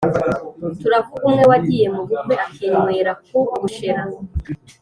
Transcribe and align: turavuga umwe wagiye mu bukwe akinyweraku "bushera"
turavuga 0.81 1.23
umwe 1.29 1.43
wagiye 1.51 1.85
mu 1.95 2.01
bukwe 2.09 2.33
akinyweraku 2.45 3.37
"bushera" 3.61 4.01